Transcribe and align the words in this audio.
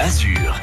Azur. 0.00 0.60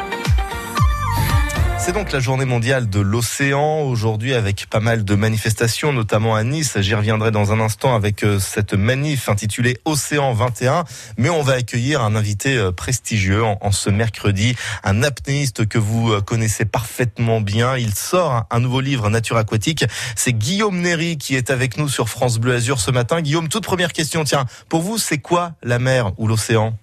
C'est 1.77 1.92
donc 1.92 2.11
la 2.13 2.19
journée 2.19 2.45
mondiale 2.45 2.89
de 2.89 3.00
l'océan 3.01 3.82
aujourd'hui 3.82 4.33
avec 4.33 4.66
pas 4.69 4.80
mal 4.80 5.03
de 5.03 5.16
manifestations, 5.16 5.92
notamment 5.92 6.35
à 6.35 6.43
Nice. 6.43 6.77
J'y 6.80 6.96
reviendrai 6.96 7.32
dans 7.32 7.51
un 7.51 7.59
instant 7.59 7.95
avec 7.95 8.23
euh, 8.23 8.39
cette 8.39 8.73
manif 8.73 9.27
intitulée 9.27 9.77
Océan 9.84 10.34
21. 10.34 10.86
Mais 11.18 11.29
on 11.29 11.42
va 11.42 11.54
accueillir 11.54 12.02
un 12.02 12.16
invité 12.16 12.57
euh, 12.57 12.71
prestigieux 12.71 13.43
en, 13.43 13.71
ce 13.71 13.89
mercredi, 13.89 14.56
un 14.84 15.04
apnéiste 15.04 15.68
que 15.68 15.78
vous 15.78 16.14
euh, 16.14 16.21
connaissez 16.21 16.64
parfaitement 16.65 17.42
bien. 17.42 17.78
Il 17.78 17.93
sort 17.93 18.46
un 18.50 18.60
nouveau 18.61 18.79
livre 18.79 19.10
Nature 19.10 19.38
aquatique. 19.38 19.86
C'est 20.15 20.33
Guillaume 20.33 20.79
Néry 20.79 21.18
qui 21.18 21.36
est 21.36 21.52
avec 21.52 21.78
nous 21.78 21.89
sur 21.89 22.07
France 22.07 22.39
Bleu 22.39 22.56
Azur 22.56 22.79
ce 22.79 22.89
matin. 22.89 23.21
Guillaume, 23.21 23.50
toute 23.50 23.65
première 23.65 23.92
question. 23.92 24.24
Tiens, 24.24 24.46
pour 24.70 24.82
vous, 24.82 24.97
c'est 24.97 25.20
quoi 25.20 25.52
la 25.61 25.78
mer 25.78 26.14
ou 26.18 26.28
l'océan? 26.28 26.78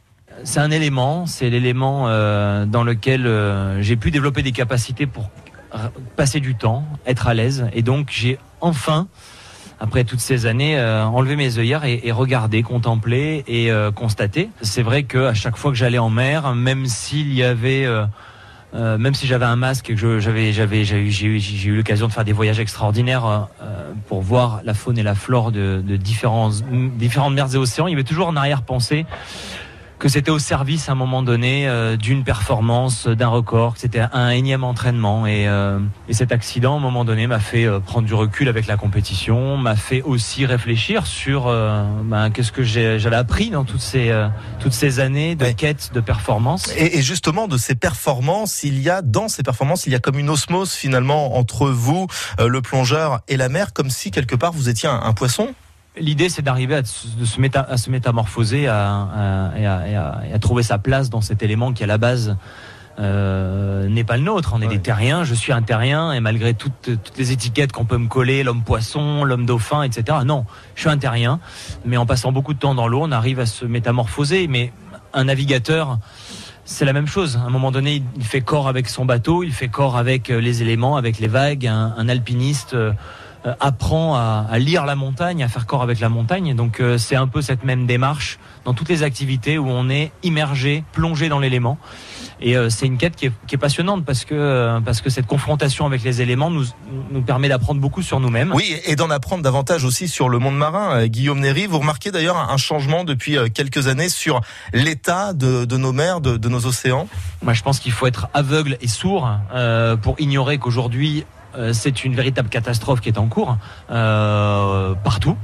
C'est 0.45 0.61
un 0.61 0.71
élément, 0.71 1.27
c'est 1.27 1.51
l'élément 1.51 2.09
euh, 2.09 2.67
dans 2.67 2.85
lequel 2.85 3.27
euh, 3.27 3.81
j'ai 3.83 3.97
pu 3.97 4.11
développer 4.11 4.43
des 4.43 4.53
capacités 4.53 5.07
pour 5.07 5.31
passer 6.17 6.41
du 6.41 6.55
temps, 6.55 6.85
être 7.07 7.29
à 7.29 7.35
l'aise. 7.35 7.67
Et 7.73 7.83
donc 7.83 8.09
j'ai 8.11 8.39
enfin, 8.61 9.07
après 9.81 10.05
toutes 10.05 10.21
ces 10.21 10.45
années, 10.45 10.79
euh, 10.79 11.05
enlevé 11.05 11.35
mes 11.35 11.59
œillères 11.59 11.85
et, 11.85 12.13
regardé, 12.13 12.63
contemplé 12.63 13.43
et 13.47 13.71
constaté. 13.95 14.51
C'est 14.61 14.83
vrai 14.83 15.05
qu'à 15.05 15.33
chaque 15.33 15.57
fois 15.57 15.71
que 15.71 15.77
j'allais 15.77 15.99
en 15.99 16.11
mer, 16.11 16.55
même 16.55 16.87
s'il 16.87 17.33
y 17.33 17.43
avait... 17.43 17.87
même 18.75 19.15
si 19.15 19.27
j'avais 19.27 19.47
un 19.47 19.57
masque 19.57 19.89
et 19.89 19.95
que 19.95 20.19
j'avais, 20.19 20.53
j'avais, 20.53 20.85
j'ai 20.85 21.27
eu, 21.27 21.77
l'occasion 21.77 22.07
de 22.07 22.13
faire 22.13 22.25
des 22.25 22.33
voyages 22.33 22.61
extraordinaires 22.61 23.49
pour 24.09 24.21
voir 24.21 24.61
la 24.65 24.75
faune 24.75 24.99
et 24.99 25.03
la 25.03 25.15
flore 25.15 25.53
de, 25.53 25.83
de 25.83 25.97
différentes 25.97 26.63
mers 27.33 27.55
et 27.55 27.57
océans, 27.57 27.87
il 27.87 27.93
y 27.93 27.95
avait 27.95 28.05
toujours 28.05 28.29
en 28.29 28.37
arrière-pensée 28.37 29.07
que 30.03 30.09
c'était 30.09 30.33
au 30.33 30.41
service 30.41 30.89
à 30.89 30.93
un 30.93 30.95
moment 30.97 31.23
donné 31.23 31.69
euh, 31.69 31.97
d'une 31.97 32.25
performance, 32.25 33.07
d'un 33.07 33.29
record, 33.29 33.75
que 33.75 33.81
c'était 33.81 34.03
un 34.13 34.31
énième 34.31 34.65
entraînement. 34.65 35.29
Et, 35.29 35.47
euh, 35.47 35.79
et, 36.09 36.13
cet 36.13 36.33
accident, 36.33 36.75
à 36.75 36.79
un 36.79 36.81
moment 36.81 37.05
donné, 37.05 37.29
m'a 37.29 37.39
fait 37.39 37.67
euh, 37.67 37.79
prendre 37.79 38.09
du 38.09 38.13
recul 38.13 38.49
avec 38.49 38.67
la 38.67 38.77
compétition, 38.77 39.57
m'a 39.57 39.77
fait 39.77 40.03
aussi 40.03 40.45
réfléchir 40.45 41.07
sur 41.07 41.45
ben, 41.45 42.31
qu'est-ce 42.31 42.51
que 42.51 42.65
j'avais 42.65 43.15
appris 43.15 43.51
dans 43.51 43.63
toutes 43.63 43.81
ces, 43.81 44.13
toutes 44.59 44.73
ces 44.73 44.99
années 44.99 45.37
de 45.37 45.47
quête 45.53 45.93
de 45.95 46.01
performance. 46.01 46.73
Et, 46.77 46.99
et, 46.99 47.03
justement, 47.03 47.47
de 47.47 47.57
ces 47.57 47.77
performances, 47.77 48.65
il 48.65 48.83
y 48.83 48.91
a, 48.91 49.03
dans 49.03 49.29
ces 49.29 49.45
performances, 49.45 49.87
il 49.87 49.93
y 49.93 49.95
a 49.95 50.01
comme 50.01 50.19
une 50.19 50.31
osmose 50.31 50.73
finalement 50.73 51.37
entre 51.37 51.69
vous, 51.69 52.09
le 52.41 52.61
plongeur, 52.61 53.21
et 53.29 53.37
la 53.37 53.49
mer, 53.49 53.73
comme 53.73 53.89
si 53.89 54.11
quelque 54.11 54.35
part 54.35 54.51
vous 54.51 54.69
étiez 54.69 54.89
un, 54.89 55.01
un 55.01 55.13
poisson? 55.13 55.55
L'idée, 55.99 56.31
c'est 56.31 56.43
d'arriver 56.43 56.77
à, 56.77 56.85
se 56.85 57.07
à 57.55 57.77
se 57.77 57.91
métamorphoser, 57.91 58.67
à, 58.67 59.51
à, 60.33 60.39
trouver 60.39 60.63
sa 60.63 60.79
place 60.79 61.11
dans 61.11 61.21
cet 61.21 61.43
élément 61.43 61.73
qui, 61.75 61.85
à 61.85 61.87
la 61.87 61.99
base, 61.99 62.37
euh, 62.99 63.89
n'est 63.89 64.05
pas 64.05 64.17
le 64.17 64.23
nôtre. 64.23 64.53
On 64.55 64.63
est 64.63 64.69
des 64.69 64.79
terriens, 64.79 65.23
je 65.25 65.35
suis 65.35 65.53
un 65.53 65.61
terrien, 65.61 66.13
et 66.13 66.21
malgré 66.21 66.55
toutes, 66.55 66.73
toutes 66.83 67.19
les 67.19 67.33
étiquettes 67.33 67.73
qu'on 67.73 67.85
peut 67.85 67.99
me 67.99 68.09
coller, 68.09 68.43
l'homme 68.43 68.63
poisson, 68.63 69.25
l'homme 69.25 69.45
dauphin, 69.45 69.83
etc. 69.83 70.19
Non, 70.25 70.47
je 70.77 70.81
suis 70.81 70.91
un 70.91 70.97
terrien, 70.97 71.41
mais 71.85 71.99
en 71.99 72.07
passant 72.07 72.33
beaucoup 72.33 72.55
de 72.55 72.59
temps 72.59 72.75
dans 72.75 72.89
l'eau, 72.89 73.01
on 73.03 73.13
arrive 73.13 73.39
à 73.39 73.47
se 73.47 73.67
métamorphoser. 73.67 74.47
Mais 74.49 74.73
un 75.13 75.25
navigateur, 75.25 75.99
c'est 76.65 76.87
la 76.87 76.95
même 76.95 77.07
chose. 77.07 77.37
À 77.37 77.47
un 77.47 77.51
moment 77.51 77.71
donné, 77.71 78.03
il 78.17 78.25
fait 78.25 78.41
corps 78.41 78.69
avec 78.69 78.89
son 78.89 79.05
bateau, 79.05 79.43
il 79.43 79.53
fait 79.53 79.69
corps 79.69 79.99
avec 79.99 80.31
euh, 80.31 80.41
les 80.41 80.63
éléments, 80.63 80.97
avec 80.97 81.19
les 81.19 81.29
vagues. 81.29 81.67
Un, 81.67 81.95
un 81.99 82.09
alpiniste 82.09 82.73
euh, 82.73 82.93
apprend 83.61 84.15
à, 84.15 84.47
à, 84.51 84.59
lire 84.59 84.87
la 84.87 84.95
montagne, 84.95 85.43
à 85.43 85.49
faire 85.49 85.67
corps 85.67 85.83
avec 85.83 86.01
la 86.01 86.09
montagne. 86.09 86.55
Donc 86.55 86.81
euh, 86.81 86.99
c'est 86.99 87.17
un 87.17 87.27
peu 87.27 87.43
cette 87.43 87.65
même 87.65 87.87
démarche 87.87 88.39
dans 88.65 88.75
toutes 88.75 88.89
les 88.89 89.03
activités 89.03 89.59
où 89.59 89.69
on 89.69 89.89
est 89.89 90.13
immergé, 90.23 90.85
plongé 90.93 91.29
dans 91.29 91.39
l'élément. 91.39 91.79
Et 92.41 92.57
euh, 92.57 92.71
c'est 92.71 92.87
une 92.87 92.99
quête 92.99 93.17
qui 93.17 93.27
est, 93.27 93.33
qui 93.47 93.55
est, 93.55 93.59
passionnante 93.59 94.05
parce 94.05 94.25
que 94.25 94.81
parce 94.85 95.01
que 95.01 95.11
cette 95.11 95.27
confrontation 95.27 95.87
avec 95.87 96.03
les 96.03 96.23
éléments 96.23 96.51
nous 96.51 96.65
nous 97.11 97.23
permet 97.23 97.49
d'apprendre 97.49 97.81
beaucoup 97.81 98.03
sur 98.03 98.19
nous-mêmes. 98.21 98.53
Oui, 98.55 98.77
et 98.85 98.97
d'en 98.97 99.11
apprendre 99.11 99.43
davantage 99.43 99.85
aussi 99.85 100.09
sur 100.09 100.29
le 100.29 100.39
monde 100.39 100.57
marin. 100.57 101.07
Guillaume 101.07 101.41
Néry, 101.41 101.67
vous 101.67 101.79
remarquez 101.79 102.11
d'ailleurs 102.11 102.37
un 102.37 102.57
changement 102.57 103.05
depuis 103.05 103.37
quelques 103.55 103.87
années 103.87 104.09
sur 104.09 104.41
l'état 104.73 105.33
de, 105.33 105.65
de, 105.65 105.77
nos 105.77 105.93
mers, 105.93 106.21
de, 106.21 106.37
de, 106.37 106.49
nos 106.49 106.67
océans? 106.67 107.09
Moi, 107.43 107.55
je 107.55 107.63
pense 107.63 107.81
qu'il 107.81 107.93
faut 107.93 108.07
être 108.07 108.29
aveugle 108.35 108.77
et 108.81 108.89
sourd 108.89 109.29
euh, 109.55 109.97
pour 109.97 110.21
ignorer 110.21 110.59
qu'aujourd'hui 110.59 111.21
euh, 111.21 111.42
c'est 111.73 112.05
une 112.05 112.15
véritable 112.15 112.49
catastrophe 112.49 113.01
qui 113.01 113.09
est 113.09 113.19
en 113.19 113.29
cours 113.29 113.59
euh, 113.91 114.95
partout 115.05 115.37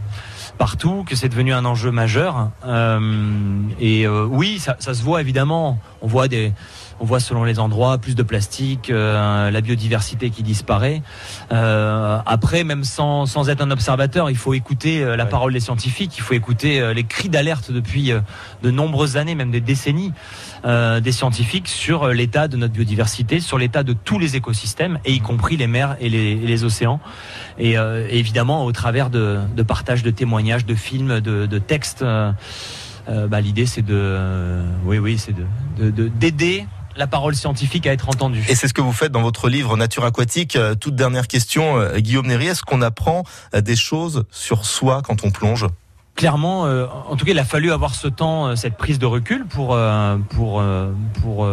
partout, 0.57 1.05
que 1.07 1.15
c'est 1.15 1.29
devenu 1.29 1.53
un 1.53 1.65
enjeu 1.65 1.93
majeur. 1.93 2.51
Euh, 2.67 3.61
et 3.79 4.09
oui, 4.09 4.59
ça, 4.59 4.75
ça, 4.81 4.93
se 4.93 5.05
voit 5.05 5.21
évidemment. 5.21 5.79
On 6.03 6.09
voit 6.09 6.27
des, 6.27 6.53
on 7.01 7.05
voit 7.05 7.21
selon 7.21 7.45
les 7.45 7.59
endroits 7.59 7.99
plus 7.99 8.15
de 8.15 8.23
plastique, 8.23 8.91
euh, 8.91 9.51
la 9.51 9.61
biodiversité 9.61 10.31
qui 10.31 10.43
disparaît. 10.43 11.03
Euh, 11.53 12.19
après, 12.27 12.65
même 12.65 12.85
sans, 12.85 13.27
sans 13.27 13.49
être 13.51 13.61
un 13.61 13.71
observateur, 13.71 14.31
il 14.31 14.37
faut 14.37 14.55
écouter 14.55 15.03
euh, 15.03 15.17
la 15.17 15.27
parole 15.27 15.53
des 15.53 15.61
scientifiques, 15.61 16.17
il 16.17 16.23
faut 16.23 16.35
écouter 16.35 16.93
les 16.95 17.05
cris 17.05 17.29
d'alerte 17.29 17.71
depuis 17.71 18.13
de 18.63 18.71
nombreuses 18.71 19.17
années, 19.17 19.35
même 19.35 19.51
des 19.51 19.61
décennies, 19.61 20.13
des 20.65 21.13
scientifiques 21.13 21.69
sur 21.69 22.09
l'état 22.09 22.49
de 22.49 22.57
notre 22.57 22.73
biodiversité, 22.73 23.41
sur 23.41 23.59
l'état 23.59 23.83
de 23.83 23.93
tous 23.93 24.19
les 24.19 24.37
écosystèmes, 24.37 24.99
et 25.05 25.13
y 25.13 25.21
compris 25.21 25.57
les 25.57 25.67
mers 25.67 25.97
et 26.01 26.09
les, 26.09 26.35
les 26.35 26.65
océans. 26.65 27.01
Et, 27.59 27.77
évidemment, 28.11 28.65
au 28.65 28.73
travers 28.73 29.11
de, 29.11 29.39
de 29.57 29.63
partage 29.63 30.03
de 30.03 30.11
témoignages, 30.11 30.67
de 30.67 30.75
films, 30.75 31.21
de, 31.21 31.47
de 31.47 31.59
textes. 31.59 32.05
bah, 33.09 33.41
l'idée 33.41 33.67
c'est 33.67 33.85
de 33.85 34.61
oui 34.85 34.99
oui 34.99 35.17
c'est 35.19 35.35
de 35.35 36.09
d'aider 36.09 36.67
la 36.97 37.07
parole 37.07 37.35
scientifique 37.35 37.87
à 37.87 37.93
être 37.93 38.09
entendue. 38.09 38.45
Et 38.49 38.55
c'est 38.55 38.69
ce 38.69 38.75
que 38.75 38.81
vous 38.81 38.93
faites 38.93 39.13
dans 39.13 39.23
votre 39.23 39.49
livre 39.49 39.77
Nature 39.77 40.05
aquatique. 40.05 40.57
Euh, 40.57 40.75
toute 40.75 40.95
dernière 40.95 41.29
question, 41.29 41.79
euh, 41.79 41.99
Guillaume 41.99 42.27
Néry, 42.27 42.49
est-ce 42.49 42.63
qu'on 42.63 42.83
apprend 42.83 43.25
euh, 43.55 43.61
des 43.61 43.77
choses 43.77 44.25
sur 44.31 44.65
soi 44.65 45.03
quand 45.03 45.25
on 45.25 45.31
plonge? 45.31 45.67
Clairement, 46.17 46.63
en 46.63 47.15
tout 47.15 47.25
cas, 47.25 47.31
il 47.31 47.39
a 47.39 47.45
fallu 47.45 47.71
avoir 47.71 47.95
ce 47.95 48.09
temps, 48.09 48.57
cette 48.57 48.77
prise 48.77 48.99
de 48.99 49.07
recul 49.07 49.47
pour 49.47 49.79
pour 50.31 50.61
pour 51.23 51.49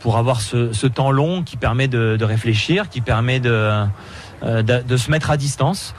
pour 0.00 0.16
avoir 0.16 0.40
ce, 0.40 0.86
temps 0.86 1.10
long 1.10 1.42
qui 1.42 1.58
permet 1.58 1.86
de, 1.86 2.24
réfléchir, 2.24 2.88
qui 2.88 3.02
permet 3.02 3.38
de, 3.38 3.84
de 4.42 4.96
se 4.96 5.10
mettre 5.10 5.30
à 5.30 5.36
distance. 5.36 5.94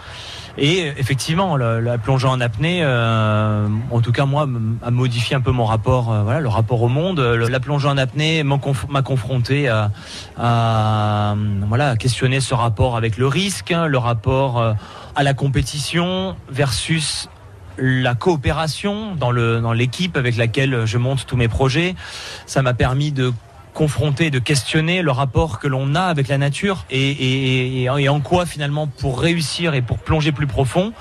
Et 0.58 0.92
effectivement, 0.98 1.56
la, 1.56 1.98
plongée 2.00 2.28
en 2.28 2.42
apnée, 2.42 2.80
euh, 2.82 3.68
en 3.92 4.02
tout 4.02 4.12
cas 4.12 4.26
moi, 4.26 4.48
a 4.82 4.92
modifié 4.92 5.36
un 5.36 5.42
peu 5.42 5.52
mon 5.52 5.66
rapport, 5.66 6.12
euh, 6.12 6.24
voilà, 6.24 6.40
le 6.40 6.48
rapport 6.48 6.82
au 6.82 6.88
monde. 6.88 7.20
la 7.20 7.60
plongée 7.60 7.88
en 7.88 7.98
apnée 7.98 8.44
m'a 8.44 9.02
confronté 9.04 9.68
à, 9.68 9.92
à, 10.38 11.36
voilà, 11.68 11.96
questionner 11.96 12.40
ce 12.40 12.56
rapport 12.56 12.98
avec 12.98 13.18
le 13.18 13.28
risque, 13.28 13.72
hein, 13.72 13.86
le 13.86 14.00
rapport 14.00 14.60
euh, 14.60 14.74
à 15.16 15.22
la 15.22 15.36
compétition 15.36 16.36
versus 16.50 17.30
la 17.78 18.16
coopération 18.16 19.14
dans 19.16 19.30
le 19.30 19.62
dans 19.62 19.74
l'équipe 19.74 20.18
avec 20.18 20.36
laquelle 20.36 20.86
je 20.86 20.98
monte 20.98 21.28
tous 21.28 21.38
mes 21.38 21.48
projets. 21.48 21.94
Ça 22.48 22.64
m'a 22.64 22.74
permis 22.74 23.12
de 23.12 23.32
confronter, 23.78 24.32
de 24.32 24.40
questionner 24.40 25.04
le 25.04 25.12
rapport 25.12 25.60
que 25.60 25.68
l'on 25.68 25.94
a 25.94 26.02
avec 26.02 26.30
la 26.30 26.40
nature 26.40 26.86
et, 26.90 27.84
et, 27.84 28.10
en 28.10 28.20
quoi 28.22 28.48
finalement 28.48 28.88
pour 28.88 29.22
réussir 29.22 29.76
et 29.76 29.84
pour 29.84 30.00
plonger 30.00 30.32
plus 30.32 30.48
profond, 30.48 30.94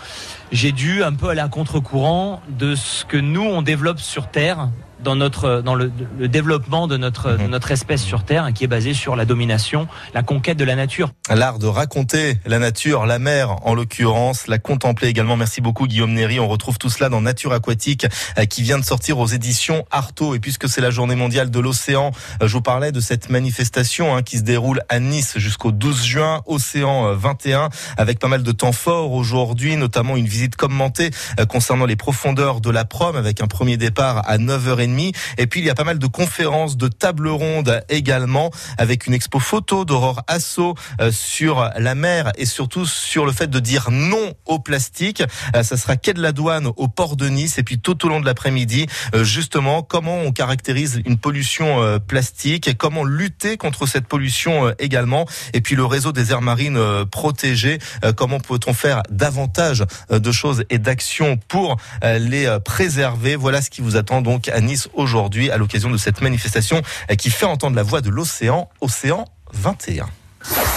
j'ai 0.53 0.73
dû 0.73 1.03
un 1.03 1.13
peu 1.13 1.29
aller 1.29 1.41
à 1.41 1.49
contre-courant 1.49 2.43
de 2.49 2.75
ce 2.75 3.05
que 3.05 3.17
nous 3.17 3.43
on 3.43 3.63
développe 3.63 4.01
sur 4.01 4.29
Terre 4.31 4.69
dans 5.03 5.17
notre 5.17 5.61
dans 5.61 5.75
le, 5.75 5.93
développement 6.29 6.87
de 6.87 6.97
notre 6.97 7.33
de 7.33 7.45
mhm. 7.45 7.51
notre 7.51 7.71
espèce 7.71 8.03
sur 8.03 8.25
Terre 8.25 8.49
qui 8.55 8.65
est 8.65 8.69
basé 8.69 8.95
sur 8.95 9.17
la 9.17 9.25
domination, 9.25 9.89
la 10.15 10.23
conquête 10.23 10.57
de 10.57 10.65
la 10.65 10.75
nature. 10.75 11.13
L'art 11.29 11.59
de 11.59 11.67
raconter 11.67 12.39
la 12.47 12.59
nature, 12.59 13.07
la 13.07 13.19
mer 13.19 13.57
en 13.63 13.75
l'occurrence, 13.75 14.47
la 14.47 14.59
contempler 14.59 15.09
également. 15.09 15.37
Merci 15.37 15.61
beaucoup 15.61 15.87
Guillaume 15.87 16.13
Néry. 16.13 16.41
On 16.41 16.49
retrouve 16.49 16.79
tout 16.79 16.91
cela 16.91 17.09
dans 17.09 17.21
Nature 17.21 17.53
aquatique 17.53 18.07
euh, 18.39 18.45
qui 18.47 18.63
vient 18.63 18.79
de 18.79 18.85
sortir 18.85 19.19
aux 19.19 19.27
éditions 19.27 19.85
Artaud. 19.91 20.35
Et 20.35 20.41
puisque 20.41 20.69
c'est 20.69 20.81
la 20.81 20.91
journée 20.91 21.15
mondiale 21.15 21.51
de 21.51 21.61
l'océan, 21.61 22.11
euh, 22.43 22.49
je 22.49 22.53
vous 22.53 22.63
parlais 22.63 22.93
de 22.93 23.01
cette 23.01 23.31
manifestation 23.31 24.17
hein, 24.17 24.23
qui 24.23 24.39
se 24.39 24.43
déroule 24.43 24.83
à 24.89 24.99
Nice 24.99 25.39
jusqu'au 25.39 25.73
12 25.73 26.05
juin, 26.05 26.43
Océan 26.47 27.15
21, 27.15 27.65
euh, 27.65 27.69
avec 27.97 28.19
pas 28.19 28.29
mal 28.29 28.43
de 28.43 28.53
temps 28.53 28.73
fort 28.73 29.13
aujourd'hui, 29.13 29.77
notamment 29.77 30.17
une 30.17 30.27
visite 30.37 30.57
commentée 30.57 31.11
concernant 31.49 31.87
les 31.87 31.97
profondeurs 31.97 32.61
de 32.61 32.71
la 32.71 32.85
Prom 32.85 33.17
avec 33.17 33.41
un 33.41 33.47
premier 33.47 33.79
départ 33.79 34.23
à 34.29 34.37
9h30 34.37 35.15
et 35.39 35.47
puis 35.47 35.61
il 35.61 35.67
y 35.67 35.71
a 35.71 35.75
pas 35.75 35.85
mal 35.85 35.99
de 35.99 36.07
conférences, 36.07 36.77
de 36.77 36.89
tables 36.89 37.29
rondes 37.29 37.83
également, 37.89 38.51
avec 38.77 39.07
une 39.07 39.15
expo 39.15 39.39
photo 39.39 39.85
d'Aurore 39.85 40.23
Asso 40.29 40.75
euh, 41.01 41.11
sur 41.11 41.71
la 41.79 41.95
mer 41.95 42.33
et 42.37 42.45
surtout 42.45 42.85
sur 42.85 43.25
le 43.25 43.33
fait 43.33 43.49
de 43.49 43.61
dire 43.61 43.91
non 43.91 44.35
au 44.45 44.59
plastique. 44.59 45.23
Euh, 45.55 45.63
ça 45.63 45.77
sera 45.77 45.97
quai 45.97 46.13
de 46.13 46.21
la 46.21 46.33
douane 46.33 46.69
au 46.77 46.89
port 46.89 47.17
de 47.17 47.29
Nice 47.29 47.59
et 47.59 47.63
puis 47.63 47.79
tout 47.79 48.05
au 48.05 48.09
long 48.09 48.21
de 48.21 48.27
l'après-midi, 48.27 48.87
euh, 49.15 49.25
justement, 49.25 49.83
comment 49.83 50.19
on 50.19 50.33
caractérise 50.33 51.01
une 51.07 51.17
pollution 51.17 52.01
plastique 52.07 52.69
et 52.69 52.75
comment 52.75 53.05
lutter 53.05 53.57
contre 53.57 53.87
cette 53.87 54.07
pollution 54.07 54.75
également. 54.79 55.27
Et 55.55 55.61
puis 55.61 55.77
le 55.77 55.85
réseau 55.85 56.13
des 56.13 56.33
aires 56.33 56.43
marines 56.43 56.79
protégées, 57.11 57.79
comment 58.17 58.41
peut-on 58.41 58.75
faire 58.75 59.03
davantage 59.11 59.85
de 60.11 60.26
choses 60.33 60.65
et 60.71 60.79
d'actions 60.79 61.37
pour 61.49 61.77
les 62.03 62.49
préserver. 62.65 63.37
Voilà 63.37 63.63
ce 63.63 63.71
qui 63.71 63.81
vous 63.81 63.97
attend 63.97 64.23
donc 64.23 64.49
à 64.49 64.61
Nice 64.61 64.77
Nice 64.77 64.89
aujourd'hui 64.95 65.51
à 65.51 65.57
l'occasion 65.57 65.91
de 65.91 65.97
cette 65.97 66.21
manifestation 66.21 66.83
qui 67.19 67.31
fait 67.31 67.47
entendre 67.47 67.77
la 67.77 67.83
voix 67.83 68.01
de 68.01 68.11
l'océan, 68.11 68.69
Océan 68.81 69.25
21. 69.53 70.07